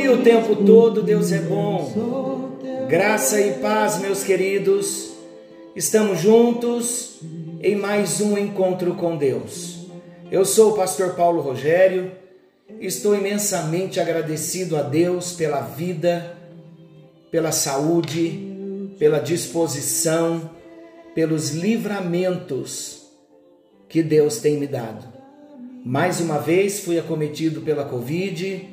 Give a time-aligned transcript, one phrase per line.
[0.00, 2.58] e o tempo todo Deus é bom.
[2.88, 5.12] Graça e paz, meus queridos.
[5.76, 7.20] Estamos juntos
[7.60, 9.86] em mais um encontro com Deus.
[10.30, 12.12] Eu sou o pastor Paulo Rogério.
[12.80, 16.36] Estou imensamente agradecido a Deus pela vida,
[17.30, 20.50] pela saúde, pela disposição,
[21.14, 23.02] pelos livramentos
[23.88, 25.06] que Deus tem me dado.
[25.84, 28.71] Mais uma vez fui acometido pela Covid,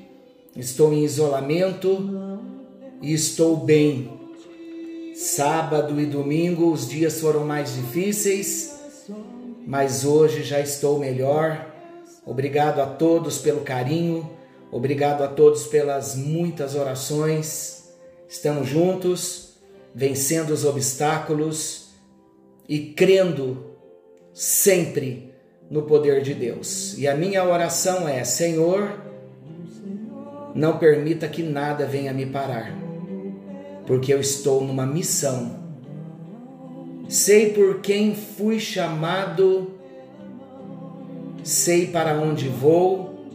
[0.55, 2.39] estou em isolamento
[3.01, 4.19] e estou bem.
[5.15, 8.79] Sábado e domingo os dias foram mais difíceis,
[9.67, 11.67] mas hoje já estou melhor.
[12.25, 14.29] Obrigado a todos pelo carinho,
[14.71, 17.89] obrigado a todos pelas muitas orações.
[18.29, 19.55] Estamos juntos,
[19.93, 21.89] vencendo os obstáculos
[22.67, 23.75] e crendo
[24.33, 25.33] sempre
[25.69, 26.97] no poder de Deus.
[26.97, 29.08] E a minha oração é: Senhor,
[30.53, 32.73] não permita que nada venha me parar,
[33.85, 35.59] porque eu estou numa missão.
[37.07, 39.71] Sei por quem fui chamado,
[41.43, 43.25] sei para onde vou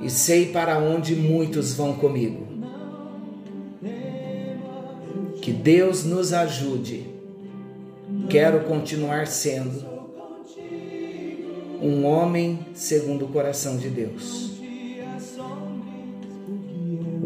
[0.00, 2.46] e sei para onde muitos vão comigo.
[5.42, 7.06] Que Deus nos ajude.
[8.28, 9.86] Quero continuar sendo
[11.80, 14.48] um homem segundo o coração de Deus.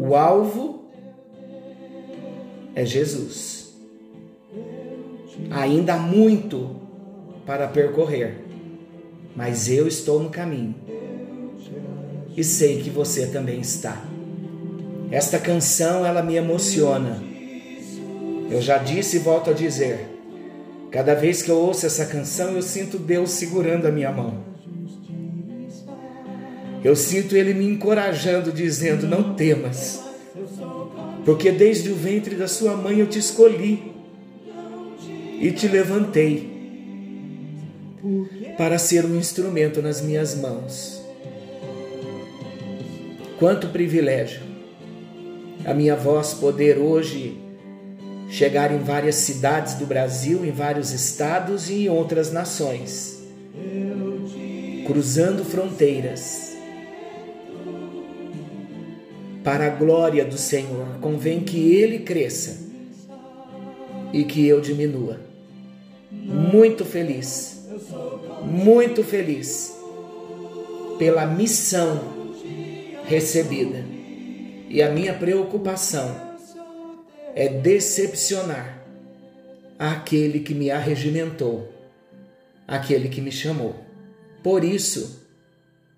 [0.05, 0.83] O alvo
[2.75, 3.73] é Jesus.
[5.49, 6.75] Ainda há muito
[7.45, 8.35] para percorrer,
[9.33, 10.75] mas eu estou no caminho
[12.35, 14.03] e sei que você também está.
[15.09, 17.23] Esta canção ela me emociona.
[18.51, 20.05] Eu já disse e volto a dizer:
[20.91, 24.52] Cada vez que eu ouço essa canção, eu sinto Deus segurando a minha mão.
[26.83, 30.03] Eu sinto Ele me encorajando, dizendo: Não temas,
[31.25, 33.93] porque desde o ventre da sua mãe eu te escolhi
[35.39, 36.51] e te levantei
[38.57, 41.01] para ser um instrumento nas minhas mãos.
[43.39, 44.41] Quanto privilégio
[45.65, 47.39] a minha voz poder hoje
[48.29, 53.21] chegar em várias cidades do Brasil, em vários estados e em outras nações,
[54.85, 56.52] cruzando fronteiras.
[59.43, 62.59] Para a glória do Senhor, convém que Ele cresça
[64.13, 65.19] e que eu diminua.
[66.11, 67.67] Muito feliz,
[68.43, 69.75] muito feliz
[70.97, 71.99] pela missão
[73.05, 73.83] recebida.
[74.69, 76.33] E a minha preocupação
[77.35, 78.81] é decepcionar
[79.77, 81.71] aquele que me arregimentou,
[82.67, 83.75] aquele que me chamou.
[84.41, 85.27] Por isso,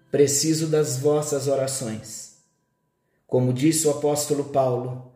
[0.10, 2.35] preciso das vossas orações.
[3.36, 5.12] Como disse o apóstolo Paulo,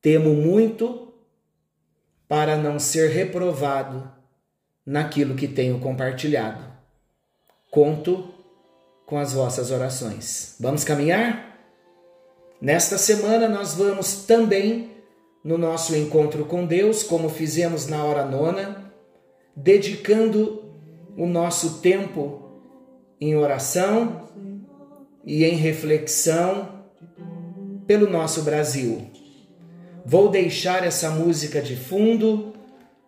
[0.00, 1.12] temo muito
[2.28, 4.08] para não ser reprovado
[4.86, 6.64] naquilo que tenho compartilhado.
[7.68, 8.32] Conto
[9.04, 10.54] com as vossas orações.
[10.60, 11.58] Vamos caminhar?
[12.60, 14.92] Nesta semana nós vamos também
[15.42, 18.92] no nosso encontro com Deus, como fizemos na hora nona,
[19.56, 20.76] dedicando
[21.16, 22.62] o nosso tempo
[23.20, 24.28] em oração
[25.24, 26.77] e em reflexão
[27.88, 29.10] pelo nosso Brasil.
[30.04, 32.52] Vou deixar essa música de fundo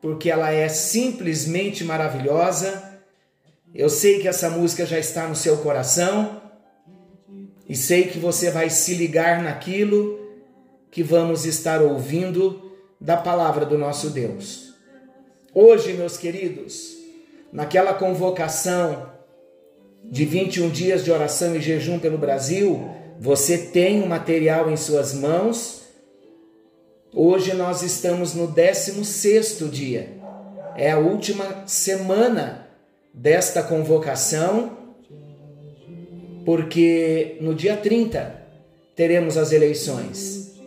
[0.00, 2.98] porque ela é simplesmente maravilhosa.
[3.74, 6.40] Eu sei que essa música já está no seu coração
[7.68, 10.18] e sei que você vai se ligar naquilo
[10.90, 14.74] que vamos estar ouvindo da palavra do nosso Deus.
[15.54, 16.96] Hoje, meus queridos,
[17.52, 19.12] naquela convocação
[20.02, 25.12] de 21 dias de oração e jejum pelo Brasil, você tem o material em suas
[25.12, 25.82] mãos.
[27.12, 30.08] Hoje nós estamos no 16 dia.
[30.74, 32.66] É a última semana
[33.12, 34.78] desta convocação,
[36.46, 38.40] porque no dia 30
[38.96, 40.58] teremos as eleições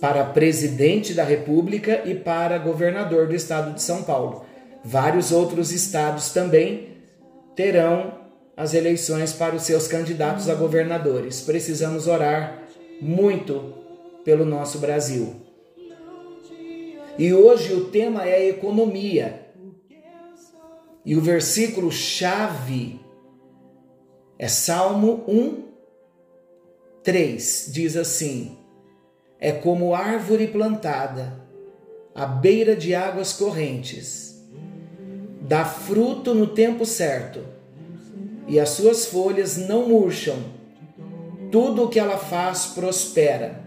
[0.00, 4.44] para presidente da República e para governador do estado de São Paulo.
[4.84, 6.96] Vários outros estados também
[7.54, 8.21] terão
[8.56, 11.40] as eleições para os seus candidatos a governadores.
[11.40, 12.62] Precisamos orar
[13.00, 13.74] muito
[14.24, 15.36] pelo nosso Brasil.
[17.18, 19.46] E hoje o tema é economia.
[21.04, 23.00] E o versículo chave
[24.38, 25.64] é Salmo 1,
[27.02, 27.70] 3.
[27.72, 28.56] Diz assim:
[29.38, 31.40] É como árvore plantada
[32.14, 34.42] à beira de águas correntes,
[35.40, 37.40] dá fruto no tempo certo,
[38.52, 40.36] e as suas folhas não murcham.
[41.50, 43.62] Tudo o que ela faz prospera.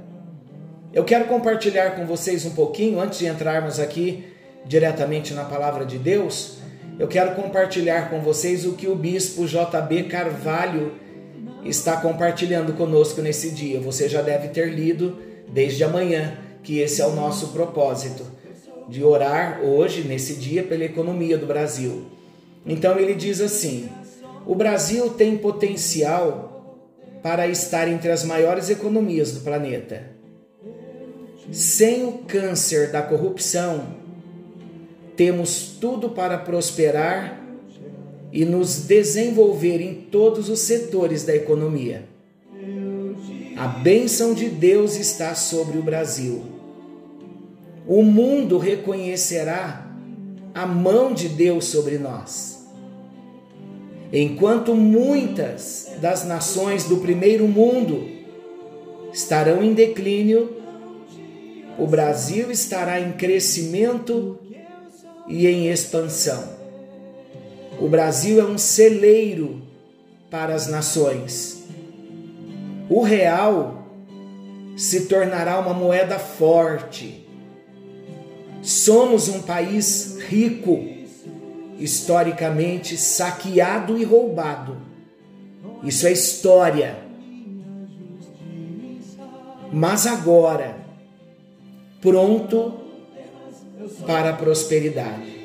[0.94, 4.26] Eu quero compartilhar com vocês um pouquinho, antes de entrarmos aqui
[4.64, 6.60] diretamente na palavra de Deus,
[7.00, 10.94] eu quero compartilhar com vocês o que o bispo JB Carvalho
[11.64, 13.80] está compartilhando conosco nesse dia.
[13.80, 15.18] Você já deve ter lido
[15.52, 18.24] desde amanhã que esse é o nosso propósito
[18.88, 22.06] de orar hoje, nesse dia, pela economia do Brasil.
[22.64, 23.90] Então ele diz assim:
[24.46, 26.56] o Brasil tem potencial
[27.24, 30.12] para estar entre as maiores economias do planeta.
[31.52, 33.96] Sem o câncer da corrupção,
[35.16, 37.42] temos tudo para prosperar
[38.32, 42.04] e nos desenvolver em todos os setores da economia.
[43.58, 46.44] A bênção de Deus está sobre o Brasil.
[47.88, 49.90] O mundo reconhecerá
[50.54, 52.55] a mão de Deus sobre nós.
[54.18, 58.08] Enquanto muitas das nações do primeiro mundo
[59.12, 60.56] estarão em declínio,
[61.78, 64.40] o Brasil estará em crescimento
[65.28, 66.48] e em expansão.
[67.78, 69.62] O Brasil é um celeiro
[70.32, 71.66] para as nações.
[72.90, 73.86] O real
[74.78, 77.28] se tornará uma moeda forte.
[78.62, 80.95] Somos um país rico,
[81.78, 84.78] historicamente saqueado e roubado.
[85.84, 86.98] Isso é história.
[89.72, 90.78] Mas agora,
[92.02, 92.74] pronto
[94.06, 95.36] para a prosperidade.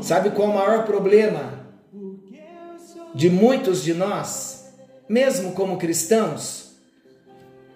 [0.00, 1.66] Sabe qual é o maior problema
[3.14, 4.72] de muitos de nós,
[5.08, 6.76] mesmo como cristãos?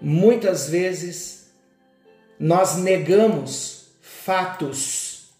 [0.00, 1.50] Muitas vezes
[2.38, 3.79] nós negamos
[4.30, 5.32] fatos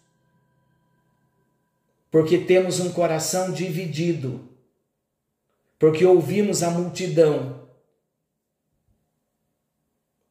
[2.11, 4.49] porque temos um coração dividido,
[5.79, 7.69] porque ouvimos a multidão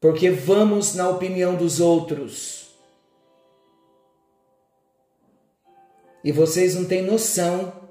[0.01, 2.67] porque vamos na opinião dos outros.
[6.21, 7.89] E vocês não têm noção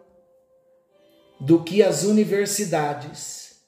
[1.41, 3.63] do que as universidades,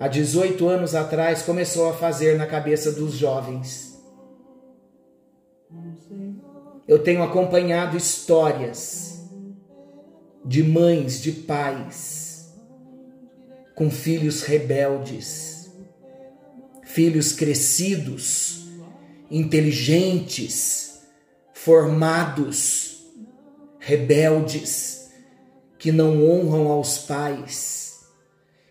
[0.00, 3.95] há 18 anos atrás, começou a fazer na cabeça dos jovens.
[6.86, 9.24] Eu tenho acompanhado histórias
[10.44, 12.54] de mães, de pais,
[13.74, 15.56] com filhos rebeldes
[16.96, 18.68] filhos crescidos,
[19.30, 21.00] inteligentes,
[21.52, 23.02] formados,
[23.78, 25.10] rebeldes,
[25.78, 28.06] que não honram aos pais,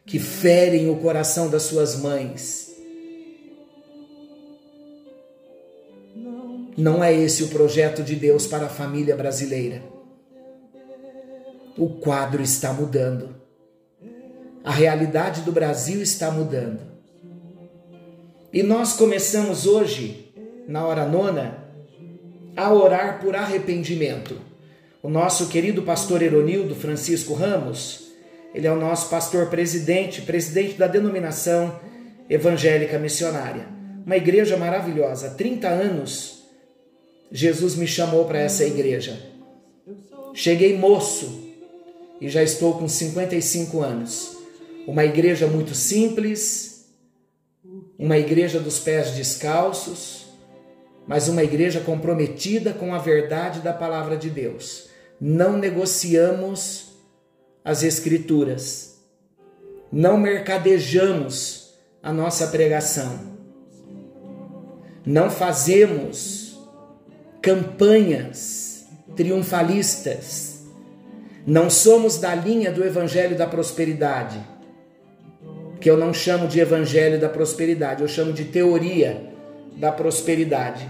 [0.07, 2.64] que ferem o coração das suas mães.
[6.77, 9.81] Não é esse o projeto de Deus para a família brasileira.
[11.77, 13.35] O quadro está mudando.
[14.63, 16.79] A realidade do Brasil está mudando.
[18.51, 20.33] E nós começamos hoje,
[20.67, 21.65] na hora nona,
[22.55, 24.37] a orar por arrependimento.
[25.03, 28.11] O nosso querido pastor Eronildo Francisco Ramos,
[28.53, 31.79] ele é o nosso pastor presidente, presidente da denominação
[32.29, 33.67] evangélica missionária.
[34.05, 35.27] Uma igreja maravilhosa.
[35.27, 36.44] Há 30 anos,
[37.35, 39.21] Jesus me chamou para essa igreja.
[40.33, 41.51] Cheguei moço
[42.21, 44.37] e já estou com 55 anos.
[44.87, 46.85] Uma igreja muito simples,
[47.99, 50.27] uma igreja dos pés descalços,
[51.05, 54.87] mas uma igreja comprometida com a verdade da palavra de Deus.
[55.19, 56.93] Não negociamos
[57.65, 58.95] as Escrituras,
[59.91, 63.19] não mercadejamos a nossa pregação,
[65.05, 66.44] não fazemos
[67.45, 70.63] campanhas triunfalistas,
[71.45, 74.55] não somos da linha do Evangelho da Prosperidade
[75.85, 79.31] que eu não chamo de evangelho da prosperidade, eu chamo de teoria
[79.77, 80.89] da prosperidade.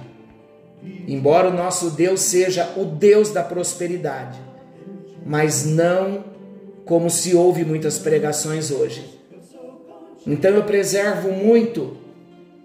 [1.06, 4.40] Embora o nosso Deus seja o Deus da prosperidade,
[5.26, 6.24] mas não
[6.86, 9.04] como se ouve muitas pregações hoje.
[10.26, 11.98] Então eu preservo muito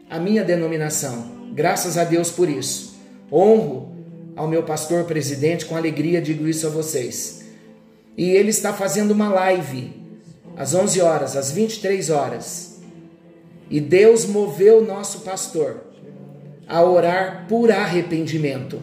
[0.09, 2.89] a minha denominação, graças a Deus por isso.
[3.33, 3.91] Honro
[4.35, 7.45] ao meu pastor presidente, com alegria digo isso a vocês.
[8.17, 9.93] E ele está fazendo uma live
[10.57, 12.81] às 11 horas, às 23 horas.
[13.71, 15.85] E Deus moveu nosso pastor
[16.67, 18.83] a orar por arrependimento.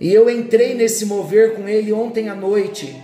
[0.00, 2.94] E eu entrei nesse mover com ele ontem à noite,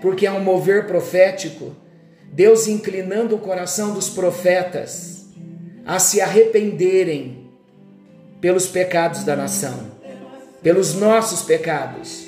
[0.00, 1.74] porque é um mover profético.
[2.32, 5.26] Deus inclinando o coração dos profetas
[5.84, 7.35] a se arrependerem
[8.46, 9.74] pelos pecados da nação,
[10.62, 12.24] pelos nossos pecados,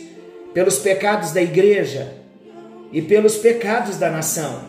[0.52, 2.12] pelos pecados da igreja
[2.90, 4.62] e pelos pecados da nação.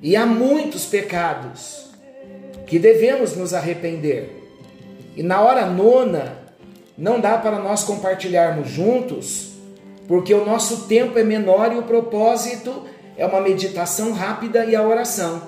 [0.00, 1.90] E há muitos pecados
[2.68, 4.30] que devemos nos arrepender.
[5.16, 6.38] E na hora nona,
[6.96, 9.54] não dá para nós compartilharmos juntos,
[10.06, 12.84] porque o nosso tempo é menor e o propósito
[13.16, 15.42] é uma meditação rápida e a oração.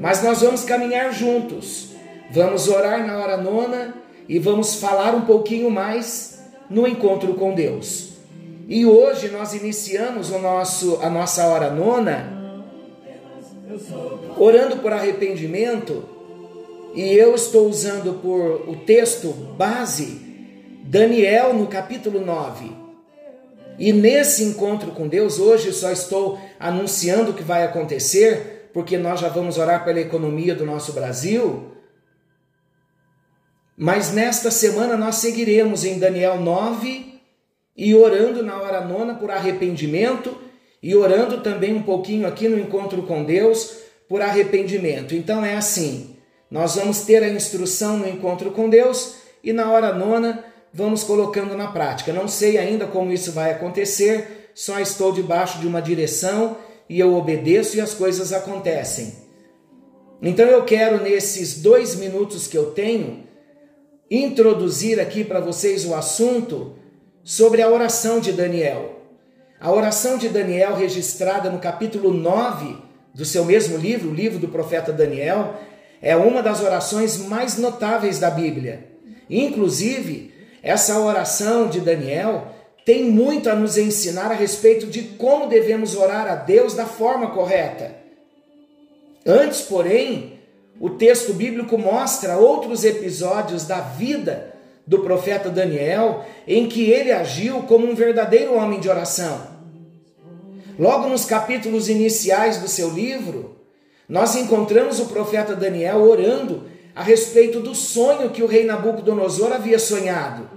[0.00, 1.90] Mas nós vamos caminhar juntos,
[2.32, 8.10] vamos orar na hora nona e vamos falar um pouquinho mais no encontro com Deus.
[8.68, 12.38] E hoje nós iniciamos o nosso, a nossa hora nona
[14.36, 16.04] orando por arrependimento,
[16.94, 20.20] e eu estou usando por o texto base
[20.84, 22.70] Daniel no capítulo 9.
[23.78, 29.20] E nesse encontro com Deus, hoje só estou anunciando o que vai acontecer, porque nós
[29.20, 31.77] já vamos orar pela economia do nosso Brasil.
[33.80, 37.14] Mas nesta semana nós seguiremos em Daniel 9
[37.76, 40.36] e orando na hora nona por arrependimento
[40.82, 43.76] e orando também um pouquinho aqui no encontro com Deus
[44.08, 45.14] por arrependimento.
[45.14, 46.16] Então é assim:
[46.50, 50.44] nós vamos ter a instrução no encontro com Deus e na hora nona
[50.74, 52.12] vamos colocando na prática.
[52.12, 56.56] Não sei ainda como isso vai acontecer, só estou debaixo de uma direção
[56.88, 59.14] e eu obedeço e as coisas acontecem.
[60.20, 63.27] Então eu quero, nesses dois minutos que eu tenho,
[64.10, 66.74] introduzir aqui para vocês o assunto
[67.22, 69.02] sobre a oração de Daniel.
[69.60, 72.76] A oração de Daniel, registrada no capítulo 9
[73.14, 75.54] do seu mesmo livro, o livro do profeta Daniel,
[76.00, 78.86] é uma das orações mais notáveis da Bíblia.
[79.28, 82.52] Inclusive, essa oração de Daniel
[82.84, 87.30] tem muito a nos ensinar a respeito de como devemos orar a Deus da forma
[87.30, 87.94] correta.
[89.26, 90.37] Antes, porém,
[90.80, 94.54] o texto bíblico mostra outros episódios da vida
[94.86, 99.58] do profeta Daniel em que ele agiu como um verdadeiro homem de oração.
[100.78, 103.56] Logo nos capítulos iniciais do seu livro,
[104.08, 109.78] nós encontramos o profeta Daniel orando a respeito do sonho que o rei Nabucodonosor havia
[109.78, 110.48] sonhado.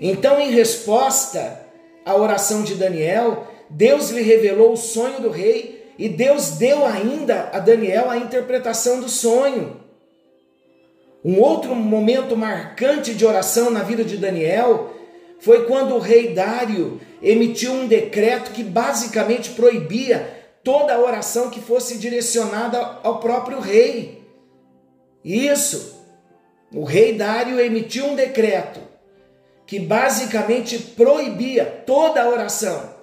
[0.00, 1.60] Então, em resposta
[2.04, 7.50] à oração de Daniel, Deus lhe revelou o sonho do rei e Deus deu ainda
[7.52, 9.80] a Daniel a interpretação do sonho.
[11.24, 14.94] Um outro momento marcante de oração na vida de Daniel
[15.40, 21.98] foi quando o rei Dário emitiu um decreto que basicamente proibia toda oração que fosse
[21.98, 24.22] direcionada ao próprio rei.
[25.24, 25.98] Isso.
[26.72, 28.78] O rei Dário emitiu um decreto
[29.66, 32.97] que basicamente proibia toda oração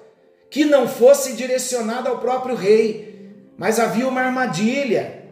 [0.56, 5.26] que não fosse direcionada ao próprio rei, mas havia uma armadilha.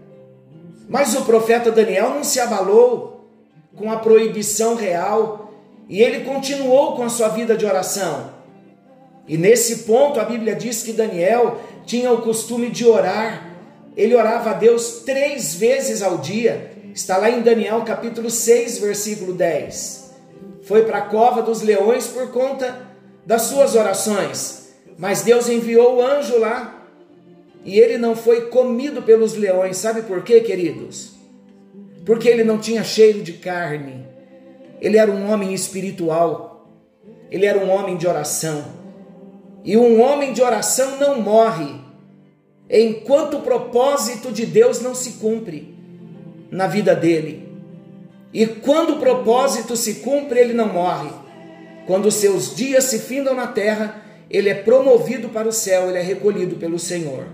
[0.89, 3.32] Mas o profeta Daniel não se abalou
[3.74, 5.53] com a proibição real
[5.88, 8.32] e ele continuou com a sua vida de oração.
[9.25, 13.50] E nesse ponto a Bíblia diz que Daniel tinha o costume de orar.
[13.96, 19.34] Ele orava a Deus três vezes ao dia Está lá em Daniel capítulo 6, versículo
[19.34, 20.12] 10.
[20.63, 22.88] Foi para a cova dos leões por conta
[23.25, 24.62] das suas orações,
[24.98, 26.88] mas Deus enviou o anjo lá
[27.66, 29.78] e ele não foi comido pelos leões.
[29.78, 31.14] Sabe por quê, queridos?
[32.06, 34.06] Porque ele não tinha cheiro de carne.
[34.82, 36.68] Ele era um homem espiritual.
[37.32, 38.66] Ele era um homem de oração.
[39.64, 41.82] E um homem de oração não morre
[42.70, 45.74] enquanto o propósito de Deus não se cumpre
[46.52, 47.48] na vida dele.
[48.34, 51.10] E quando o propósito se cumpre, ele não morre.
[51.86, 56.01] Quando seus dias se findam na terra, ele é promovido para o céu, ele é
[56.01, 57.25] recolhido pelo Senhor.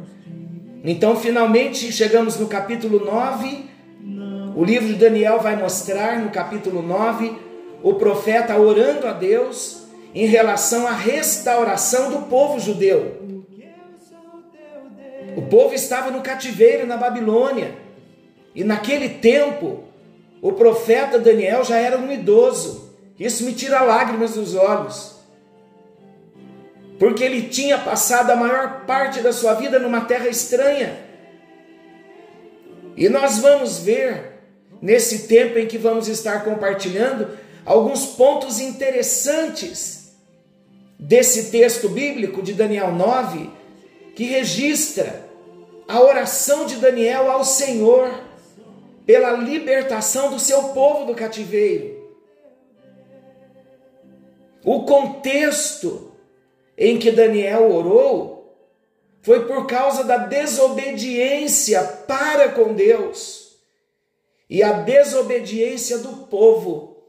[0.84, 3.66] Então, finalmente, chegamos no capítulo 9.
[4.56, 7.32] O livro de Daniel vai mostrar, no capítulo 9,
[7.84, 13.18] o profeta orando a Deus em relação à restauração do povo judeu.
[15.36, 17.76] O povo estava no cativeiro na Babilônia.
[18.56, 19.84] E naquele tempo,
[20.42, 22.94] o profeta Daniel já era um idoso.
[23.20, 25.19] Isso me tira lágrimas dos olhos.
[27.00, 31.00] Porque ele tinha passado a maior parte da sua vida numa terra estranha.
[32.98, 34.42] E nós vamos ver,
[34.82, 37.30] nesse tempo em que vamos estar compartilhando,
[37.66, 40.12] alguns pontos interessantes
[41.00, 43.50] desse texto bíblico de Daniel 9
[44.14, 45.24] que registra
[45.88, 48.12] a oração de Daniel ao Senhor
[49.06, 51.98] pela libertação do seu povo do cativeiro.
[54.64, 56.12] O contexto
[56.80, 58.40] em que Daniel orou
[59.22, 63.60] foi por causa da desobediência para com Deus.
[64.50, 67.04] E a desobediência do povo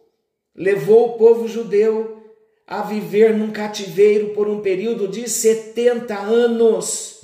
[0.52, 2.20] levou o povo judeu
[2.66, 7.22] a viver num cativeiro por um período de 70 anos.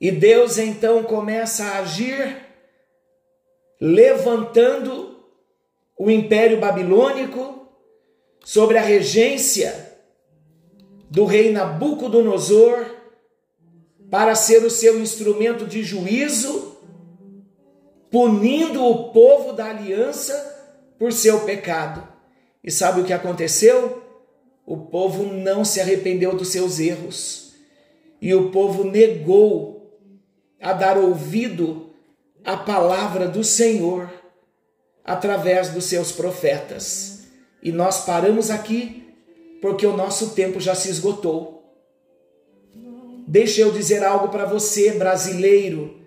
[0.00, 2.36] E Deus então começa a agir,
[3.80, 5.24] levantando
[5.96, 7.61] o império babilônico
[8.44, 9.98] sobre a regência
[11.10, 12.86] do rei Nabucodonosor
[14.10, 16.76] para ser o seu instrumento de juízo,
[18.10, 20.34] punindo o povo da aliança
[20.98, 22.06] por seu pecado.
[22.62, 24.02] E sabe o que aconteceu?
[24.66, 27.54] O povo não se arrependeu dos seus erros.
[28.20, 29.98] E o povo negou
[30.60, 31.90] a dar ouvido
[32.44, 34.10] à palavra do Senhor
[35.04, 37.11] através dos seus profetas.
[37.62, 39.14] E nós paramos aqui
[39.60, 41.62] porque o nosso tempo já se esgotou.
[43.26, 46.00] Deixa eu dizer algo para você, brasileiro,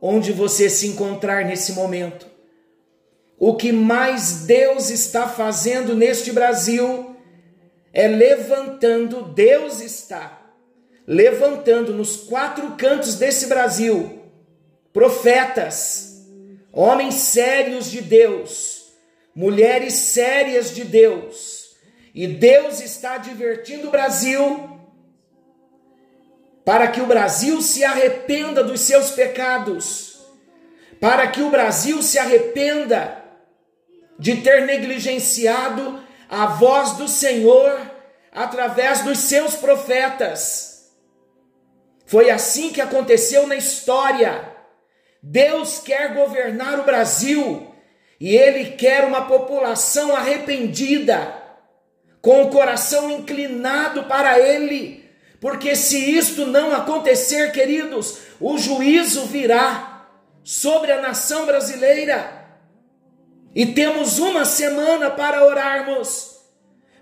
[0.00, 2.26] onde você se encontrar nesse momento.
[3.38, 7.14] O que mais Deus está fazendo neste Brasil
[7.92, 10.40] é levantando, Deus está
[11.06, 14.24] levantando nos quatro cantos desse Brasil
[14.94, 16.24] profetas,
[16.72, 18.83] homens sérios de Deus,
[19.34, 21.74] mulheres sérias de Deus.
[22.14, 24.70] E Deus está divertindo o Brasil
[26.64, 30.18] para que o Brasil se arrependa dos seus pecados,
[30.98, 33.22] para que o Brasil se arrependa
[34.18, 37.78] de ter negligenciado a voz do Senhor
[38.32, 40.90] através dos seus profetas.
[42.06, 44.52] Foi assim que aconteceu na história.
[45.22, 47.73] Deus quer governar o Brasil
[48.24, 51.42] e Ele quer uma população arrependida,
[52.22, 55.04] com o coração inclinado para Ele,
[55.38, 60.06] porque se isto não acontecer, queridos, o juízo virá
[60.42, 62.46] sobre a nação brasileira.
[63.54, 66.38] E temos uma semana para orarmos,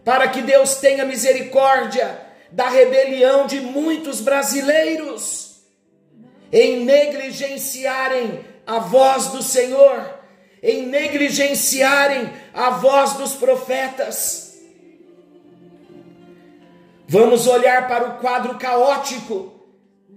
[0.05, 2.19] para que Deus tenha misericórdia
[2.51, 5.63] da rebelião de muitos brasileiros
[6.51, 10.22] em negligenciarem a voz do Senhor,
[10.63, 14.57] em negligenciarem a voz dos profetas.
[17.09, 19.53] Vamos olhar para o quadro caótico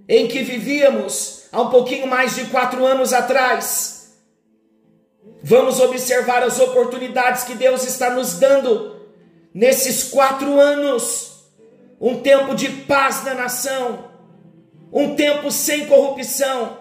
[0.08, 3.96] em que vivíamos há um pouquinho mais de quatro anos atrás
[5.48, 8.96] Vamos observar as oportunidades que Deus está nos dando
[9.54, 11.34] nesses quatro anos.
[12.00, 14.10] Um tempo de paz na nação,
[14.92, 16.78] um tempo sem corrupção.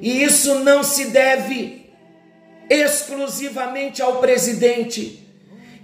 [0.00, 1.81] E isso não se deve
[2.72, 5.28] exclusivamente ao presidente,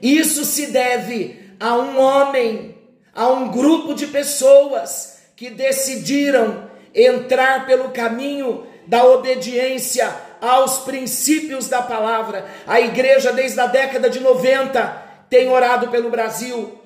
[0.01, 2.77] isso se deve a um homem,
[3.15, 11.83] a um grupo de pessoas que decidiram entrar pelo caminho da obediência aos princípios da
[11.83, 12.47] palavra.
[12.67, 14.81] A igreja, desde a década de 90,
[15.29, 16.79] tem orado pelo Brasil.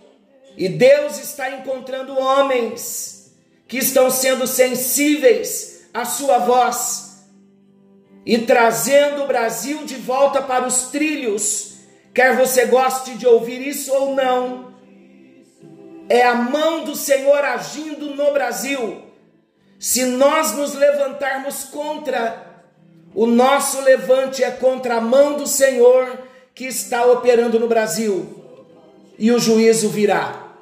[0.57, 3.33] E Deus está encontrando homens
[3.69, 7.12] que estão sendo sensíveis à sua voz
[8.25, 11.75] e trazendo o Brasil de volta para os trilhos.
[12.15, 14.73] Quer você goste de ouvir isso ou não,
[16.09, 19.03] é a mão do Senhor agindo no Brasil.
[19.79, 22.53] Se nós nos levantarmos contra
[23.15, 26.19] o nosso levante é contra a mão do Senhor
[26.55, 28.43] que está operando no Brasil,
[29.19, 30.55] e o juízo virá.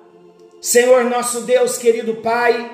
[0.61, 2.70] Senhor nosso Deus, querido Pai,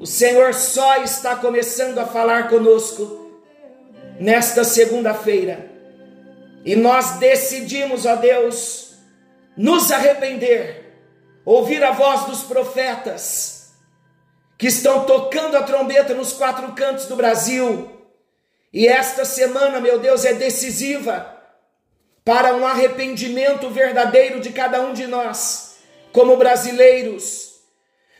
[0.00, 3.21] o Senhor só está começando a falar conosco
[4.22, 5.70] nesta segunda-feira.
[6.64, 8.94] E nós decidimos, ó Deus,
[9.56, 10.94] nos arrepender,
[11.44, 13.72] ouvir a voz dos profetas
[14.56, 17.90] que estão tocando a trombeta nos quatro cantos do Brasil
[18.72, 21.36] e esta semana, meu Deus, é decisiva
[22.24, 25.78] para um arrependimento verdadeiro de cada um de nós,
[26.12, 27.60] como brasileiros.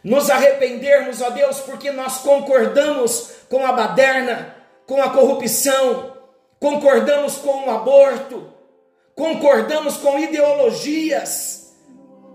[0.04, 6.16] Nos arrependermos, ó Deus, porque nós concordamos com a baderna, com a corrupção,
[6.60, 8.52] concordamos com o aborto,
[9.14, 11.74] concordamos com ideologias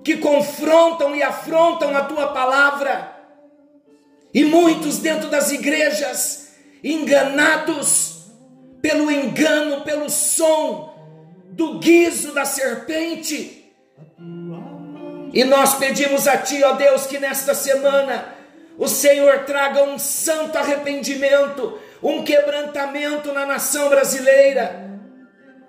[0.04, 3.16] que confrontam e afrontam a tua palavra.
[4.34, 6.50] E muitos dentro das igrejas
[6.84, 8.28] enganados
[8.82, 10.96] pelo engano, pelo som
[11.50, 13.58] do guiso da serpente,
[15.34, 18.34] E nós pedimos a Ti, ó Deus, que nesta semana
[18.78, 24.88] o Senhor traga um santo arrependimento, um quebrantamento na nação brasileira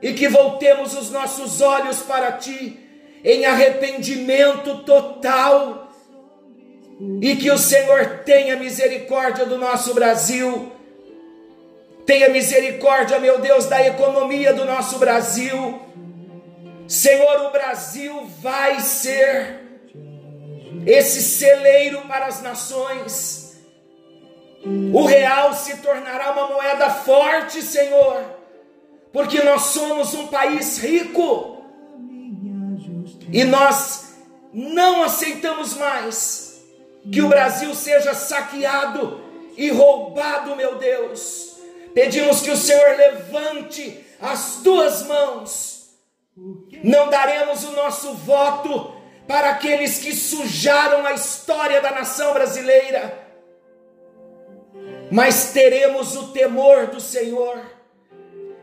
[0.00, 2.78] e que voltemos os nossos olhos para Ti
[3.24, 5.88] em arrependimento total
[7.20, 10.72] e que o Senhor tenha misericórdia do nosso Brasil.
[12.04, 15.80] Tenha misericórdia, meu Deus, da economia do nosso Brasil.
[16.86, 19.60] Senhor, o Brasil vai ser
[20.86, 23.47] esse celeiro para as nações.
[24.64, 28.24] O real se tornará uma moeda forte, Senhor,
[29.12, 31.62] porque nós somos um país rico
[33.32, 34.16] e nós
[34.52, 36.60] não aceitamos mais
[37.10, 39.20] que o Brasil seja saqueado
[39.56, 41.58] e roubado, meu Deus.
[41.94, 45.90] Pedimos que o Senhor levante as tuas mãos.
[46.82, 48.94] Não daremos o nosso voto
[49.26, 53.27] para aqueles que sujaram a história da nação brasileira,
[55.10, 57.58] mas teremos o temor do Senhor,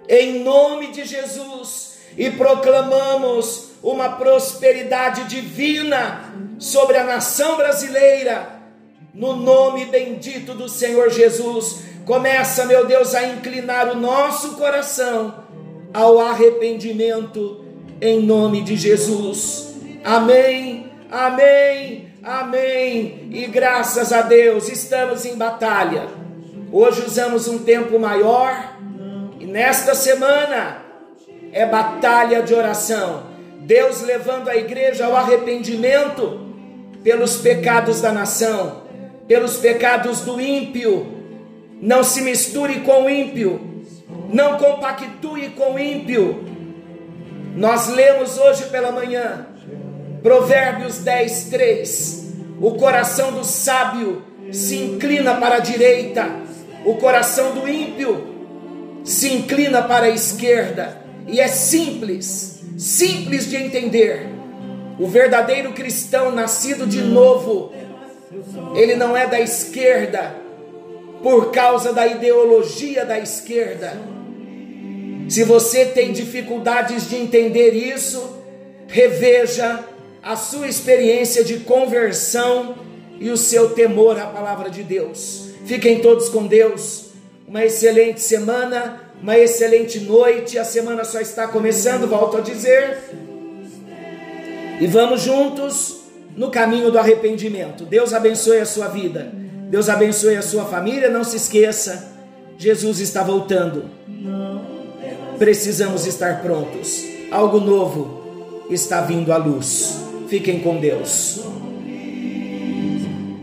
[0.08, 8.62] em nome de Jesus, e proclamamos uma prosperidade divina sobre a nação brasileira,
[9.14, 11.84] no nome bendito do Senhor Jesus.
[12.06, 15.44] Começa, meu Deus, a inclinar o nosso coração
[15.94, 17.66] ao arrependimento,
[18.02, 19.74] em nome de Jesus.
[20.04, 23.30] Amém, amém, amém.
[23.32, 26.25] E graças a Deus estamos em batalha.
[26.72, 28.78] Hoje usamos um tempo maior
[29.40, 30.82] e nesta semana
[31.52, 33.24] é batalha de oração.
[33.60, 36.42] Deus levando a igreja ao arrependimento
[37.04, 38.84] pelos pecados da nação,
[39.28, 41.14] pelos pecados do ímpio.
[41.82, 43.84] Não se misture com o ímpio,
[44.30, 46.46] não compactue com o ímpio.
[47.56, 49.48] Nós lemos hoje pela manhã
[50.26, 52.34] Provérbios 10, 3.
[52.60, 56.28] O coração do sábio se inclina para a direita,
[56.86, 58.36] o coração do ímpio
[59.04, 61.02] se inclina para a esquerda.
[61.28, 64.30] E é simples, simples de entender.
[65.00, 67.74] O verdadeiro cristão nascido de novo,
[68.76, 70.36] ele não é da esquerda
[71.24, 74.00] por causa da ideologia da esquerda.
[75.28, 78.44] Se você tem dificuldades de entender isso,
[78.88, 79.84] reveja
[80.22, 82.76] a sua experiência de conversão
[83.20, 85.55] e o seu temor à palavra de Deus.
[85.66, 87.06] Fiquem todos com Deus.
[87.48, 90.60] Uma excelente semana, uma excelente noite.
[90.60, 93.00] A semana só está começando, volto a dizer.
[94.80, 96.02] E vamos juntos
[96.38, 97.84] no caminho do arrependimento.
[97.84, 99.32] Deus abençoe a sua vida.
[99.70, 101.10] Deus abençoe a sua família.
[101.10, 102.14] Não se esqueça,
[102.58, 103.86] Jesus está voltando.
[105.40, 107.04] Precisamos estar prontos.
[107.32, 109.98] Algo novo está vindo à luz.
[110.28, 111.42] Fiquem com Deus.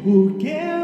[0.04, 0.81] Porque